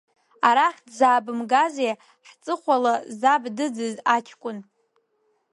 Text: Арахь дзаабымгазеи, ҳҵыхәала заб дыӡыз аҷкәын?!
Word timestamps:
Арахь 0.47 0.81
дзаабымгазеи, 0.87 1.93
ҳҵыхәала 2.27 2.93
заб 3.19 3.43
дыӡыз 3.55 3.95
аҷкәын?! 4.15 4.57